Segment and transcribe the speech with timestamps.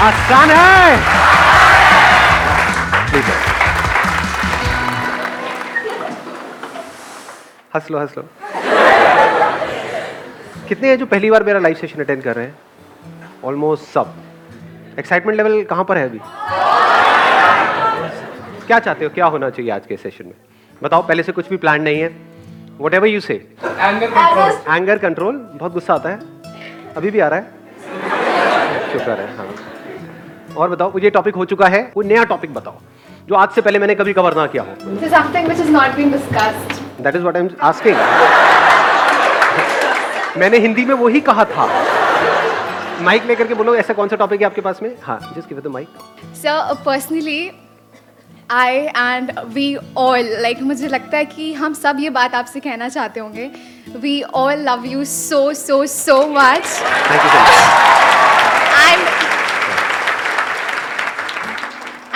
[0.00, 0.96] आसान है।
[3.12, 3.38] ठीक है।
[7.74, 8.22] हंस लो हंस लो
[10.68, 12.54] कितने हैं जो पहली बार मेरा लाइव सेशन अटेंड कर रहे हैं?
[13.44, 14.14] ऑलमोस्ट सब।
[14.98, 16.20] एक्साइटमेंट लेवल कहाँ पर है अभी?
[18.66, 19.10] क्या चाहते हो?
[19.14, 20.34] क्या होना चाहिए आज के सेशन में?
[20.82, 22.08] बताओ पहले से कुछ भी प्लान नहीं है।
[22.94, 26.18] Whatever you say anger control बहुत गुस्सा आता है।
[26.96, 27.46] अभी भी आ रहा है?
[28.92, 29.46] शुक्र है हाँ।
[30.56, 32.74] और बताओ ये टॉपिक हो चुका है कोई नया टॉपिक बताओ
[33.28, 35.70] जो आज से पहले मैंने कभी कवर ना किया हो। This is something which has
[35.76, 36.72] not been discussed.
[37.00, 37.96] That is what I am asking
[40.40, 41.66] मैंने हिंदी में वही कहा था।
[43.04, 44.90] माइक लेकर के बोलो ऐसा कौन सा टॉपिक है आपके पास में?
[45.02, 45.88] हाँ just give the mic
[46.44, 47.52] uh, personally,
[48.50, 52.88] I and we all like मुझे लगता है कि हम सब ये बात आपसे कहना
[52.88, 53.50] चाहते होंगे।
[54.04, 56.68] We all love you so so so much.
[57.10, 57.50] Thank you so much
[58.86, 59.02] and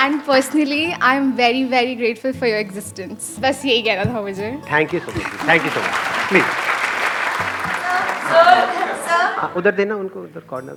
[0.04, 3.28] and personally I am very very grateful for your existence.
[3.42, 4.50] बस यही कहना था मुझे.
[4.72, 6.44] Thank you so much thank you so much please
[9.38, 10.76] हाँ उधर देना उनको उधर corner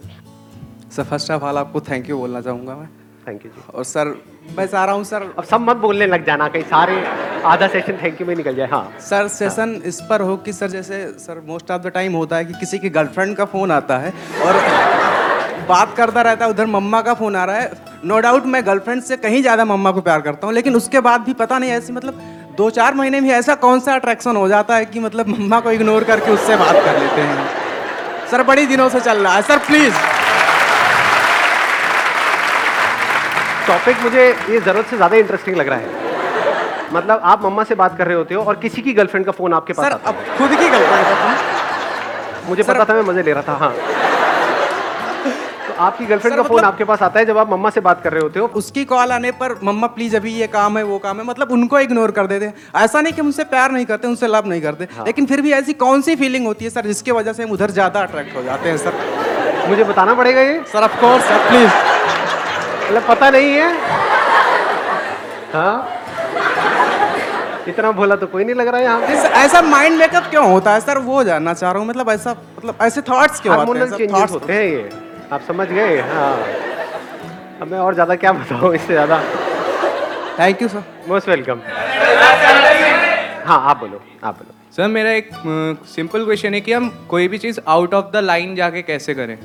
[0.95, 2.87] sir first of all आपको थैंक यू बोलना चाहूँगा मैं।
[3.27, 3.61] Thank you ji.
[3.77, 4.13] और सर
[4.57, 6.95] मैं चाह रहा हूँ सर अब सब मत बोलने लग जाना कहीं सारे
[7.45, 10.69] आधा सेशन थैंक यू में निकल जाए हाँ। सर सेशन इस पर हो कि सर
[10.69, 13.97] जैसे sir most of the time होता है कि किसी की गर्लफ्रेंड का फ़ोन आता
[14.05, 14.13] है
[14.45, 14.61] और
[15.67, 17.71] बात करता रहता है उधर मम्मा का फ़ोन आ रहा है।
[18.05, 20.99] नो no डाउट मैं गर्लफ्रेंड से कहीं ज़्यादा मम्मा को प्यार करता हूँ लेकिन उसके
[20.99, 22.21] बाद भी पता नहीं ऐसी मतलब
[22.57, 25.71] दो चार महीने में ऐसा कौन सा अट्रैक्शन हो जाता है कि मतलब मम्मा को
[25.71, 27.47] इग्नोर करके उससे बात कर लेते हैं।
[28.31, 29.93] सर बड़ी दिनों से चल रहा है। सर प्लीज़
[33.67, 36.05] टॉपिक मुझे ये ज़रूरत से ज़्यादा इंटरेस्टिंग लग रहा है।
[36.93, 39.53] मतलब आप मम्मा से बात कर रहे होते हो और किसी की गर्लफ्रेंड का फ़ोन
[39.53, 43.03] आपके पास सर आता है। अब खुद की गर्लफ्रेंड का मुझे सर- पता था मैं
[43.03, 43.73] मज़े ले रहा था हाँ।
[45.67, 48.01] तो आपकी गर्लफ्रेंड का फ़ोन मतलब- आपके पास आता है जब आप मम्मा से बात
[48.03, 48.45] कर रहे होते हो?
[48.55, 51.79] उसकी कॉल आने पर मम्मा प्लीज़ अभी ये काम है वो काम है। मतलब उनको
[51.79, 54.87] इग्नोर कर देते हैं। ऐसा नहीं कि उनसे प्यार नहीं करते उनसे लव नहीं करते।
[55.05, 57.71] लेकिन फिर भी ऐसी कौन सी फीलिंग होती है सर जिसकी वजह से हम उधर
[57.71, 60.61] ज़्यादा अट्रैक्ट हो जाते हैं सर मुझे बताना पड़ेगा ये?
[60.73, 61.69] Sir of course sir please
[62.85, 63.71] मतलब पता नहीं है?
[65.53, 65.93] हाँ?
[67.67, 69.01] इतना बोला तो कोई नहीं लग रहा है यहाँ
[69.45, 72.77] ऐसा माइंड मेकअप क्यों होता है सर वो जानना चाह रहा हूँ मतलब ऐसा मतलब
[72.81, 74.89] ऐसे थॉट्स क्यों आते हैं होते हैं ये।
[75.31, 75.97] आप समझ गए?
[75.99, 76.35] हाँ।
[77.61, 79.17] अब मैं और ज़्यादा क्या बताऊँ इससे ज़्यादा?
[80.39, 81.59] Thank you sir most welcome
[83.45, 85.29] हाँ आप बोलो आप बोलो। सर मेरा एक
[85.87, 89.37] सिंपल क्वेश्चन है कि हम कोई भी चीज़ आउट ऑफ़ द लाइन जाके कैसे करें?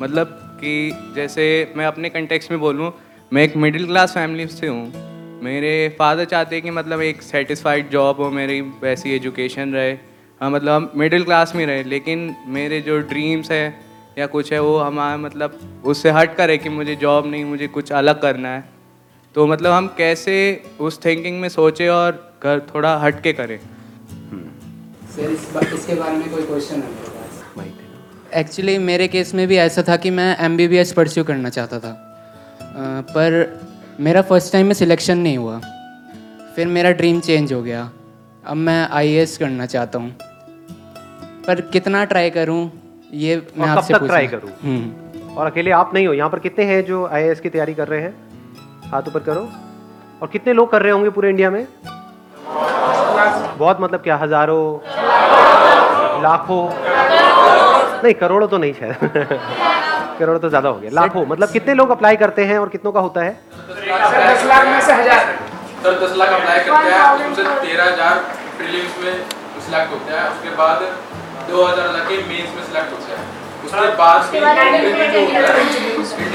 [0.00, 0.26] मतलब
[0.60, 1.46] कि जैसे
[1.76, 2.92] मैं अपने कंटेक्स में बोलूँ
[3.32, 7.90] मैं एक मिडिल क्लास फैमिली से हूँ। मेरे फादर चाहते हैं कि मतलब एक सेटिस्फाइड
[7.90, 9.92] जॉब हो मेरी वैसी एजुकेशन रहे।
[10.40, 13.64] हाँ मतलब हम मिडिल क्लास में रहे लेकिन मेरे जो ड्रीम्स है
[14.18, 17.92] या कुछ है वो हमारा मतलब उससे हट करे कि मुझे जॉब नहीं मुझे कुछ
[17.92, 18.64] अलग करना है।
[19.34, 23.58] तो मतलब हम कैसे उस थिंकिंग में सोचे और कर थोड़ा हट के करें
[25.16, 27.14] सर इस बा, इसके बारे में कोई क्वेश्चन है।
[28.34, 31.48] एक्चुअली मेरे केस में भी ऐसा था कि मैं M B B S pursue करना
[31.48, 31.90] चाहता था।
[32.60, 33.60] अ, पर
[34.00, 35.60] मेरा फ़र्स्ट टाइम में सिलेक्शन नहीं हुआ।
[36.56, 37.90] फिर मेरा ड्रीम चेंज हो गया।
[38.46, 40.10] अब मैं आईएएस करना चाहता हूँ।
[41.46, 42.83] पर कितना ट्राई करूँ?
[43.14, 44.50] ये मैं आपसे तक try करूँ?
[44.62, 47.88] हम्म। और अकेले आप नहीं हो यहाँ पर कितने हैं जो आई की तैयारी कर
[47.88, 48.14] रहे हैं?
[48.92, 49.48] हाथ ऊपर करो।
[50.22, 51.66] और कितने लोग कर रहे होंगे पूरे इंडिया में?
[53.58, 54.78] बहुत मतलब क्या हज़ारों?
[56.22, 56.62] लाखों?
[58.02, 58.96] नहीं करोड़ों तो नहीं शायद।
[60.18, 63.00] करोड़ तो ज़्यादा हो गया। लाखों मतलब कितने लोग अप्लाई करते हैं और कितनों का
[63.00, 63.32] होता है?
[65.84, 68.18] सर दस लाख अप्लाई करते हैं उसमें तेरह हज़ार
[68.58, 69.14] प्रीलिम्स में
[69.60, 70.78] सिलेक्ट होते हैं। उसके बाद
[71.48, 71.86] दो हज़ार
[72.28, 73.24] मेंस में सिलेक्ट होते हैं।
[73.64, 75.62] उसके बाद इंटरव्यू जो होता है।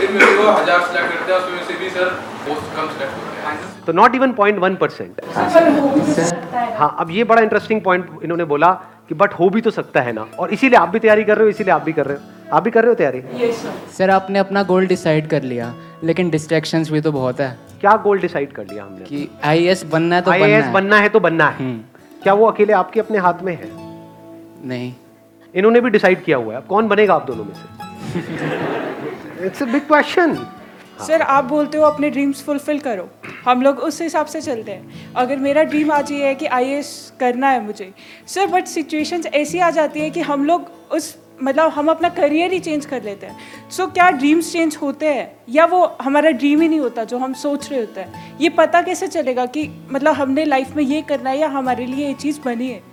[0.04, 2.08] इंटरव्यू हज़ार सिलेक्ट करते हैं उसमें से भी सर
[2.48, 5.14] बहुत कम सिलेक्ट होते हैं। तो not even point one percent
[6.80, 8.72] हाँ अब ये बड़ा इंटरेस्टिंग पॉइंट इन्होंने बोला
[9.10, 11.44] कि बट हो भी तो सकता है ना। और इसीलिए आप भी तैयारी कर रहे
[11.44, 13.22] हो इसीलिए आप भी कर रहे हो। आप भी कर रहे हो तैयारी?
[13.40, 13.56] Yes,
[13.98, 15.74] सर आपने अपना गोल डिसाइड कर लिया
[16.04, 19.06] लेकिन डिस्ट्रैक्शंस भी तो बहुत है। क्या गोल डिसाइड कर लिया हमने?
[19.06, 21.80] कि आई बनना है तो आई बनना है। बनना है तो बनना है। हम्म।
[22.24, 23.89] क्या वो अकेले आपके अपने हाथ में है?
[24.66, 24.94] नहीं।
[25.56, 29.46] इन्होंने भी डिसाइड किया हुआ है। कौन बनेगा आप दोनों में से?
[29.46, 30.48] It's a big question
[31.08, 33.10] sir आप बोलते हो अपने ड्रीम्स फुलफिल करो।
[33.46, 37.14] हम लोग उस हिसाब से चलते हैं। अगर मेरा ड्रीम आज ये है कि आईएएस
[37.20, 37.94] करना है मुझे।
[38.28, 42.54] सर बट सिचुएशंस ऐसी आ जाती है कि हम लोग उस मतलब हम अपना करियर
[42.54, 43.38] ही चेंज कर लेते हैं।
[43.70, 45.32] सो so, क्या ड्रीम्स चेंज होते हैं?
[45.50, 48.38] या वो हमारा ड्रीम ही नहीं होता जो हम सोच रहे होते हैं?
[48.42, 52.08] ये पता कैसे चलेगा कि मतलब हमने लाइफ में ये करना है या हमारे लिए
[52.08, 52.84] ये चीज़ बनी है?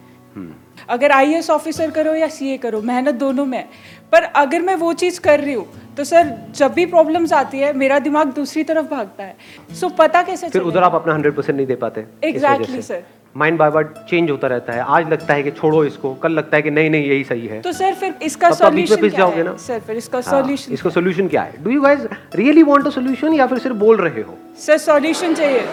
[0.89, 3.65] अगर आईएएस ऑफिसर करो या सीए करो मेहनत दोनों में
[4.13, 5.67] पर अगर मैं वो चीज़ कर रही हूँ
[5.97, 9.37] तो सर जब भी प्रॉब्लम्स आती है मेरा दिमाग दूसरी तरफ़ भागता है।
[9.71, 13.01] सो so, पता कैसे फिर उधर आप अपना हंड्रेड परसेंट नहीं दे पाते Exactly, sir.
[13.35, 16.57] माइंड बाय बार चेंज होता रहता है। आज लगता है कि छोड़ो इसको कल लगता
[16.57, 19.09] है कि नहीं नहीं यही सही है। तो सर फिर इसका तो आप सॉल्यूशन क्या
[19.11, 19.57] जाओगे ना?
[19.57, 21.63] सर फिर इसका सॉल्यूशन इसको सोल्यूशन क्या है?
[21.65, 24.39] Do you guys really want a solution या फिर सिर्फ़ बोल रहे हो?
[24.67, 25.67] सर सॉल्यूशन चाहिए।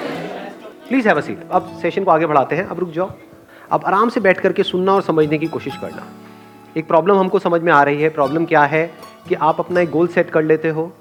[0.90, 3.10] प्लीज़ हैव अ सीट अब सेशन को आगे बढ़ाते हैं। अब रुक जाओ।
[3.72, 6.06] अब आराम से बैठ करके सुनना और समझने की कोशिश करना।
[6.78, 8.86] एक प्रॉब्लम हमको समझ में आ रही है। प्रॉब्लम क्या है
[9.30, 10.92] कि आप अपना एक गोल सेट कर लेते हो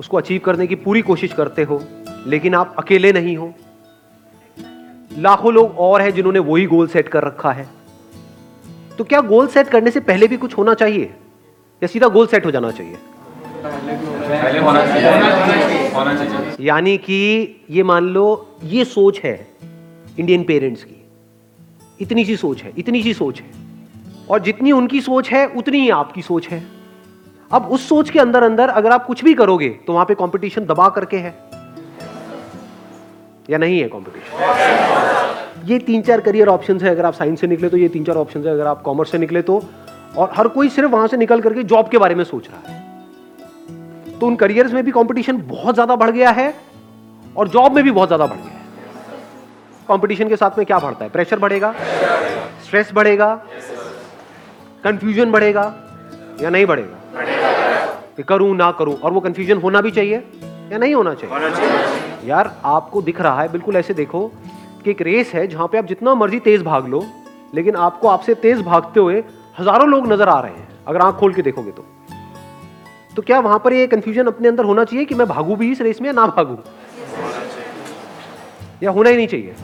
[0.00, 1.82] उसको अचीव करने की पूरी कोशिश करते हो
[2.26, 3.52] लेकिन आप अकेले नहीं हो।
[5.18, 7.68] लाखों लोग और हैं जिन्होंने वही गोल सेट कर रखा है।
[8.98, 11.04] तो क्या गोल सेट करने से पहले भी कुछ होना चाहिए?
[11.82, 12.98] या सीधा गोल सेट हो जाना चाहिए?
[16.60, 19.34] यानी कि ये मान लो ये सोच है
[20.18, 21.03] इंडियन पेरेंट्स की।
[22.00, 23.46] इतनी सी सोच है, इतनी सी सोच है।
[24.30, 26.62] और जितनी उनकी सोच है, उतनी ही आपकी सोच है।
[27.50, 30.64] अब उस सोच के अंदर अंदर अगर आप कुछ भी करोगे तो वहाँ पे कंपटीशन
[30.66, 31.34] दबा करके है।
[33.50, 37.68] या नहीं है कंपटीशन ये तीन चार करियर ऑप्शंस है अगर आप साइंस से निकले
[37.68, 39.62] तो ये तीन चार ऑप्शंस है अगर आप कॉमर्स से निकले तो।
[40.16, 42.82] और हर कोई सिर्फ़ वहाँ से निकल करके जॉब के बारे में सोच रहा है।
[44.18, 46.54] तो उन करियर्स में भी कंपटीशन बहुत ज़्यादा बढ़ गया है
[47.36, 48.53] और जॉब में भी बहुत ज़्यादा बढ़ गया
[49.88, 51.10] कंपटीशन के साथ में क्या बढ़ता है?
[51.10, 51.74] प्रेशर बढ़ेगा?
[52.66, 53.34] स्ट्रेस बढ़ेगा?
[54.84, 55.72] कंफ्यूजन बढ़ेगा?
[56.40, 56.96] या नहीं बढ़ेगा?
[58.16, 58.94] कि करूँ ना करूँ?
[58.94, 60.22] और वो कंफ्यूजन होना भी चाहिए
[60.72, 62.28] या नहीं होना चाहिए?
[62.28, 64.26] यार आपको दिख रहा है बिल्कुल ऐसे देखो
[64.84, 67.04] कि एक रेस है जहाँ पे आप जितना मर्ज़ी तेज भाग लो
[67.54, 69.22] लेकिन आपको आपसे तेज भागते हुए
[69.58, 71.84] हज़ारों लोग नज़र आ रहे हैं अगर आँख खोल के देखोगे तो।
[73.16, 75.80] तो क्या वहाँ पर ये कंफ्यूजन अपने अंदर होना चाहिए कि मैं भागू भी इस
[75.80, 76.56] रेस में या ना भागू?
[78.84, 79.54] या होना ही नहीं चाहिए।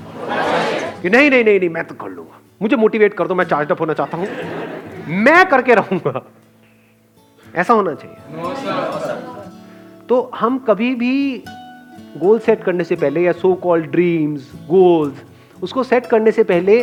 [1.02, 3.70] कि नहीं नहीं नहीं नहीं, मैं तो कर लूँगा। मुझे मोटिवेट कर दो, मैं चार्ज
[3.72, 4.26] अप होना चाहता हूँ।
[5.19, 6.22] मैं करके रहूँगा।
[7.55, 8.17] ऐसा होना चाहिए।
[10.08, 11.43] तो हम कभी भी
[12.17, 15.22] गोल सेट करने से पहले या सो कॉल्ड ड्रीम्स गोल्स
[15.62, 16.82] उसको सेट करने से पहले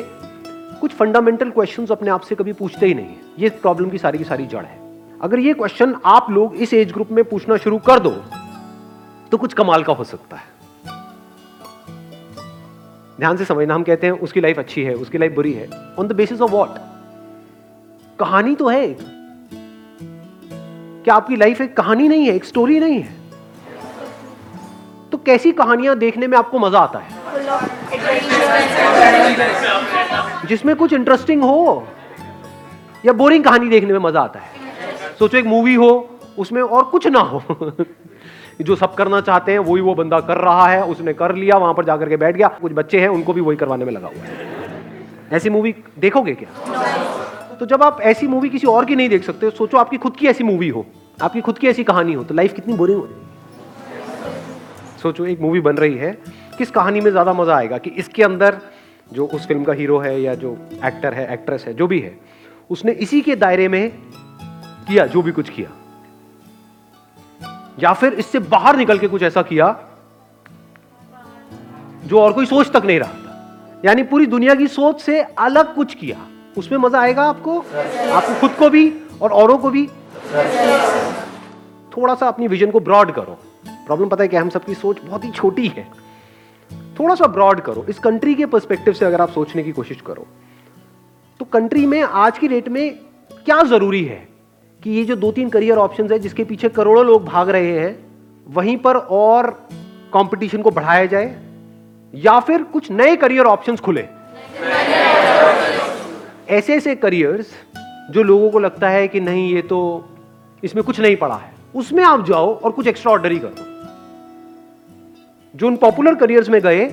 [0.82, 4.24] कुछ फंडामेंटल क्वेश्चंस अपने आप से कभी पूछते ही नहीं ये प्रॉब्लम की सारी की
[4.24, 4.80] सारी जड़ है।
[5.22, 8.12] अगर ये क्वेश्चन आप लोग इस एज ग्रुप में पूछना शुरू कर दो
[9.32, 10.57] तो कुछ कमाल का हो सकता है।
[13.20, 15.70] ध्यान से समझना, हम कहते हैं, उसकी लाइफ अच्छी है, उसकी लाइफ बुरी है।
[16.00, 16.70] On the basis of what
[18.20, 18.98] कहानी तो है एक।
[21.04, 23.16] क्या आपकी लाइफ एक कहानी नहीं है, एक स्टोरी नहीं है?
[25.12, 27.10] तो कैसी कहानियाँ देखने में आपको मज़ा आता है?
[30.46, 31.88] जिसमें कुछ इंटरेस्टिंग हो,
[33.06, 34.50] या बोरिंग कहानी देखने में मज़ा आता है।
[35.20, 37.40] सोचो एक मूवी हो, उसमें और कुछ ना हो।
[38.60, 41.74] जो सब करना चाहते हैं, वही वो बंदा कर रहा है, उसने कर लिया, वहाँ
[41.74, 44.24] पर जाकर के बैठ गया। कुछ बच्चे हैं, उनको भी वही करवाने में लगा हुआ
[44.24, 44.56] है।
[45.32, 47.56] ऐसी मूवी देखोगे क्या?
[47.56, 50.28] तो जब आप ऐसी मूवी किसी और की नहीं देख सकते, सोचो आपकी खुद की
[50.28, 50.86] ऐसी मूवी हो,
[51.22, 53.08] आपकी खुद की ऐसी कहानी हो तो लाइफ कितनी बोरिंग हो
[55.02, 56.12] सोचो, एक मूवी बन रही है,
[56.58, 58.58] किस कहानी में ज़्यादा मज़ा आएगा कि इसके अंदर
[59.14, 62.18] जो उस फ़िल्म का हीरो है या जो एक्टर है एक्ट्रेस है, जो भी है,
[62.70, 63.90] उसने इसी के दायरे में
[64.88, 65.70] किया, जो भी कुछ किया।
[67.80, 69.76] या फिर इससे बाहर निकल के कुछ ऐसा किया
[72.06, 75.74] जो और कोई सोच तक नहीं रहा था। यानी पूरी दुनिया की सोच से अलग
[75.76, 76.18] कुछ किया।
[76.58, 77.60] उसमें मज़ा आएगा आपको?
[77.60, 78.92] आपको खुद को भी
[79.22, 79.86] और औरों को भी?
[81.92, 83.38] थोड़ा सा अपनी विजन को ब्रॉड करो।
[83.86, 85.88] प्रॉब्लम पता है कि हम सबकी सोच बहुत ही छोटी है।
[87.00, 90.26] थोड़ा सा ब्रॉड करो। इस कंट्री के पर्सपेक्टिव से अगर आप सोचने की कोशिश करो
[91.40, 92.98] तो कंट्री में आज की डेट में
[93.46, 94.28] क्या ज़रूरी है?
[94.84, 97.96] कि ये जो दो तीन करियर ऑप्शंस है, जिसके पीछे करोड़ों लोग भाग रहे हैं,
[98.48, 99.50] वहीं पर और
[100.14, 101.36] कंपटीशन को बढ़ाया जाए,
[102.14, 104.06] या फिर कुछ नए करियर ऑप्शंस खुले।
[106.50, 107.52] ऐसे ऐसे करियर्स
[108.12, 109.80] जो लोगों को लगता है कि नहीं, ये तो
[110.64, 113.66] इसमें कुछ नहीं पड़ा है, उसमें आप जाओ और कुछ एक्स्ट्रा ऑर्डरी कर। दो
[115.54, 116.86] जो उन पॉपुलर करियर्स में गए,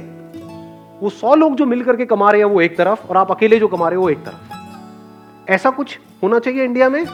[1.02, 3.58] वो सौ लोग जो मिलकर के कमा रहे हैं वो एक तरफ़ और आप अकेले
[3.58, 7.04] जो कमा रहे हो वो एक तरफ़। ऐसा कुछ होना चाहिए इंडिया में?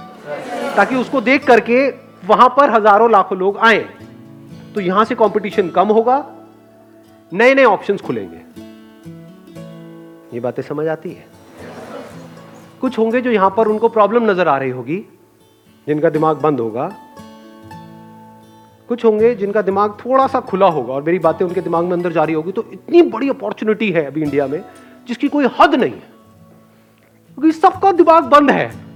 [0.80, 1.78] ताकि उसको देख करके
[2.26, 3.78] वहाँ पर हज़ारों लाखों लोग आए।
[4.75, 6.16] तो यहाँ से कंपटीशन कम होगा
[7.32, 8.40] नए नए ऑप्शंस खुलेंगे।
[10.34, 11.26] ये बातें समझ आती है।
[12.80, 14.99] कुछ होंगे जो यहाँ पर उनको प्रॉब्लम नज़र आ रही होगी,
[15.87, 16.90] जिनका दिमाग बंद होगा।
[18.88, 22.12] कुछ होंगे जिनका दिमाग थोड़ा सा खुला होगा, और मेरी बातें उनके दिमाग में अंदर
[22.12, 24.62] जारी होगी तो इतनी बड़ी अपॉर्चुनिटी है अभी इंडिया में,
[25.08, 25.99] जिसकी कोई हद नहीं है।
[27.38, 28.89] क्योंकि सबका दिमाग बंद है।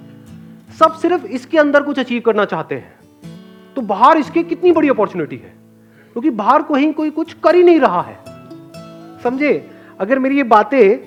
[0.81, 2.99] सब सिर्फ़ इसके अंदर कुछ अचीव करना चाहते हैं।
[3.77, 5.53] तो बाहर इसके कितनी बड़ी अपॉर्चुनिटी है?
[6.13, 8.19] क्योंकि तो बाहर कहीं कोई कुछ कर ही नहीं रहा है।
[9.23, 9.71] समझे?
[10.01, 10.99] अगर मेरी ये बातें,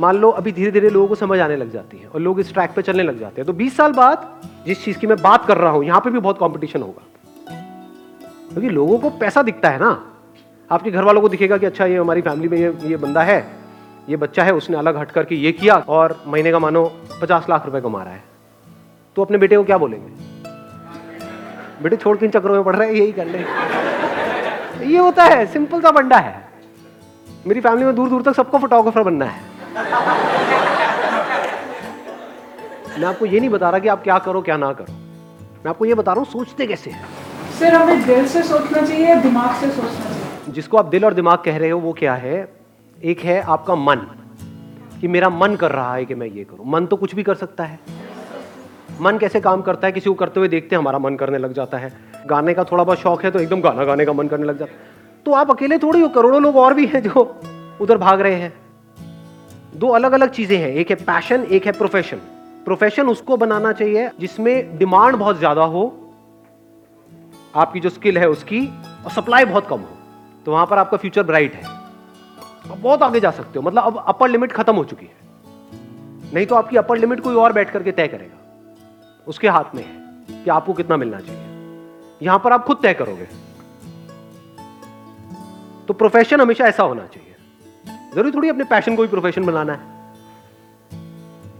[0.00, 2.52] मान लो, अभी धीरे धीरे लोगों को समझ आने लग जाती है और लोग इस
[2.52, 5.46] ट्रैक पे चलने लग जाते हैं तो 20 साल बाद जिस चीज़ की मैं बात
[5.46, 7.02] कर रहा हूँ, यहाँ पे भी बहुत कंपटीशन होगा।
[8.50, 9.90] क्योंकि तो लोगों को पैसा दिखता है ना।
[10.70, 13.46] आपके घर वालों को दिखेगा कि अच्छा ये हमारी फैमिली में ये ये बंदा है,
[14.08, 17.66] ये बच्चा है, उसने अलग हट करके ये किया और महीने का मानो पचास लाख
[17.66, 18.31] रुपए कमा रहा है।
[19.16, 20.10] तो अपने बेटे को क्या बोलेंगे?
[21.82, 23.38] बेटे छोड़ के इन चक्रों में पड़ रहा है यही कर ले।
[24.86, 26.34] ये होता है सिंपल सा बंडा है।
[27.46, 29.40] मेरी फैमिली में दूर दूर तक सबको फोटोग्राफर बनना है।
[32.98, 34.92] मैं आपको ये नहीं बता रहा कि आप क्या करो क्या ना करो।
[35.64, 37.06] मैं आपको ये बता रहा हूँ सोचते कैसे हैं?
[37.58, 41.14] सर हमें दिल से सोचना चाहिए या दिमाग से सोचना चाहिए। जिसको आप दिल और
[41.14, 42.48] दिमाग कह रहे हो वो क्या है?
[42.98, 44.06] एक है आपका मन
[45.00, 47.34] कि मेरा मन कर रहा है कि मैं ये करूँ। मन तो कुछ भी कर
[47.34, 47.78] सकता है।
[49.00, 51.52] मन कैसे काम करता है, किसी को करते हुए देखते हैं, हमारा मन करने लग
[51.52, 51.92] जाता है।
[52.26, 54.72] गाने का थोड़ा बहुत शौक है तो एकदम गाना गाने का मन करने लग जाता
[54.72, 54.90] है।
[55.26, 57.22] तो आप अकेले थोड़ी हो, करोड़ों लोग और भी हैं जो
[57.80, 58.52] उधर भाग रहे हैं।
[59.74, 62.20] दो अलग अलग चीज़ें हैं, एक है पैशन एक है प्रोफेशन
[62.64, 65.84] प्रोफेशन उसको बनाना चाहिए जिसमें डिमांड बहुत ज़्यादा हो,
[67.54, 68.60] आपकी जो स्किल है उसकी,
[69.04, 69.96] और सप्लाई बहुत कम हो।
[70.46, 74.04] तो वहाँ पर आपका फ्यूचर ब्राइट है। आप बहुत आगे जा सकते हो मतलब अब
[74.08, 77.92] अपर लिमिट खत्म हो चुकी है। नहीं तो आपकी अपर लिमिट कोई और बैठ करके
[77.92, 78.38] तय करेगा।
[79.26, 81.50] उसके हाथ में है कि आपको कितना मिलना चाहिए।
[82.20, 83.26] यहाँ पर आप खुद तय करोगे।
[85.88, 87.34] तो प्रोफेशन हमेशा ऐसा होना चाहिए।
[88.14, 89.90] ज़रूरी थोड़ी अपने पैशन को भी प्रोफेशन बनाना है।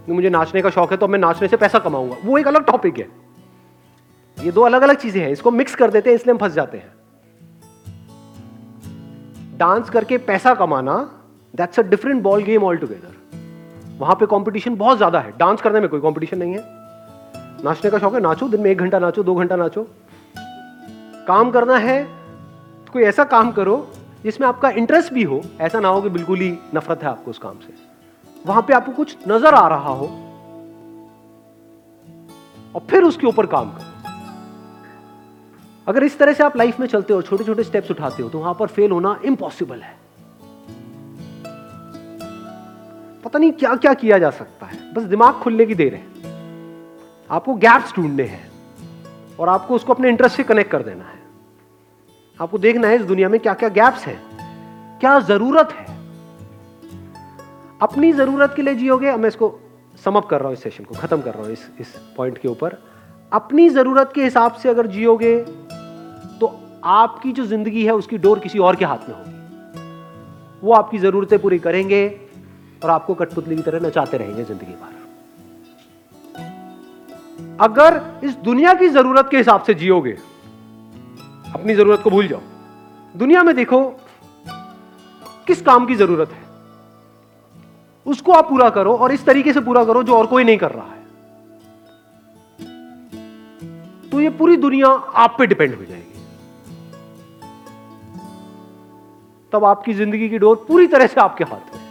[0.09, 2.99] मुझे नाचने का शौक है तो मैं नाचने से पैसा कमाऊँगा। वो एक अलग टॉपिक
[2.99, 3.07] है।
[4.39, 6.79] ये दो अलग अलग चीज़ें हैं। इसको मिक्स कर देते हैं, इसलिए हम फंस जाते
[6.79, 6.93] हैं।
[9.59, 10.95] डांस करके पैसा कमाना
[11.55, 13.17] that's a different ball game altogether
[13.99, 16.82] वहाँ पे कंपटीशन बहुत ज़्यादा है। डांस करने में कोई कंपटीशन नहीं है।
[17.63, 19.87] नाचने का शौक है, नाचो, दिन में एक घंटा नाचो, दो घंटा नाचो।
[21.27, 22.03] काम करना है,
[22.93, 23.77] कोई ऐसा काम करो
[24.25, 27.39] जिसमें आपका इंटरेस्ट भी हो। ऐसा ना हो कि बिल्कुल ही नफरत है आपको उस
[27.39, 27.75] काम से।
[28.45, 30.07] वहाँ पे आपको कुछ नज़र आ रहा हो
[32.75, 33.91] और फिर उसके ऊपर काम करो।
[35.87, 38.39] अगर इस तरह से आप लाइफ में चलते हो छोटे छोटे स्टेप्स उठाते हो तो
[38.39, 39.97] वहाँ पर फेल होना इम्पॉसिबल है।
[43.25, 46.12] पता नहीं क्या क्या किया जा सकता है। बस दिमाग खुलने की देर है।
[47.33, 48.51] आपको गैप्स ढूँढने हैं
[49.39, 51.21] और आपको उसको अपने इंटरेस्ट से कनेक्ट कर देना है।
[52.39, 54.19] आपको देखना है इस दुनिया में क्या क्या गैप्स हैं,
[55.01, 55.87] क्या ज़रूरत है।
[57.83, 59.59] अपनी ज़रूरत के लिए जियोगे मैं इसको
[60.05, 62.49] समअप कर रहा हूँ, इस सेशन को खत्म कर रहा हूँ इस इस पॉइंट के
[62.49, 62.77] ऊपर।
[63.33, 65.37] अपनी ज़रूरत के हिसाब से अगर जियोगे
[66.41, 70.99] तो आपकी जो ज़िंदगी है, उसकी डोर किसी और के हाथ में होगी। वो आपकी
[70.99, 72.09] जरूरतें पूरी करेंगे
[72.85, 75.01] और आपको कठपुतली की तरह नचाते रहेंगे ज़िंदगी भर।
[77.63, 80.17] अगर इस दुनिया की ज़रूरत के हिसाब से जियोगे,
[81.55, 82.41] अपनी ज़रूरत को भूल जाओ।
[83.15, 83.81] दुनिया में देखो,
[85.47, 86.41] किस काम की ज़रूरत है।
[88.07, 90.71] उसको आप पूरा करो और इस तरीके से पूरा करो जो और कोई नहीं कर
[90.71, 91.01] रहा है।
[94.11, 96.21] तो ये पूरी दुनिया आप पे डिपेंड हो जाएगी।
[99.53, 101.82] तब आपकी ज़िंदगी की डोर पूरी तरह से आपके हाथ में